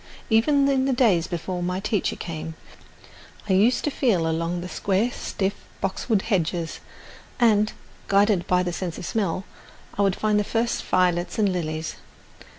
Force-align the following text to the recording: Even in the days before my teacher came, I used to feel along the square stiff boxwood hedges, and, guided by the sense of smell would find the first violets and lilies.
Even 0.31 0.67
in 0.67 0.85
the 0.85 0.93
days 0.93 1.27
before 1.27 1.61
my 1.61 1.79
teacher 1.79 2.15
came, 2.15 2.55
I 3.47 3.53
used 3.53 3.83
to 3.83 3.91
feel 3.91 4.27
along 4.27 4.61
the 4.61 4.67
square 4.67 5.11
stiff 5.11 5.53
boxwood 5.79 6.23
hedges, 6.23 6.79
and, 7.39 7.71
guided 8.07 8.47
by 8.47 8.63
the 8.63 8.73
sense 8.73 8.97
of 8.97 9.05
smell 9.05 9.43
would 9.99 10.15
find 10.15 10.39
the 10.39 10.43
first 10.43 10.83
violets 10.85 11.37
and 11.37 11.49
lilies. 11.53 11.97